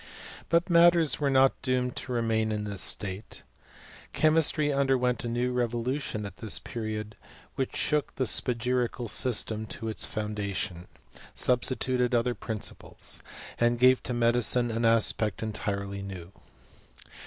But 0.49 0.67
matters 0.67 1.19
were 1.19 1.29
not 1.29 1.61
doomed 1.61 1.95
to 1.97 2.11
remain 2.11 2.51
in 2.51 2.63
this 2.63 2.81
state. 2.81 3.43
Cliemiatry 4.15 4.75
under 4.75 4.97
went 4.97 5.23
a 5.23 5.27
new 5.29 5.53
revolution 5.53 6.25
at 6.25 6.37
this 6.37 6.57
period, 6.57 7.15
which 7.53 7.75
shook 7.75 8.15
the 8.15 8.25
Spagirical 8.25 9.07
system 9.07 9.67
to 9.67 9.89
its 9.89 10.03
foundation; 10.03 10.87
substituted 11.35 12.15
other 12.15 12.33
principles, 12.33 13.21
and 13.59 13.77
gave 13.77 14.01
to 14.01 14.13
medicine 14.15 14.71
an 14.71 14.85
aspect 14.85 15.43
entirely 15.43 16.01
new. 16.01 16.31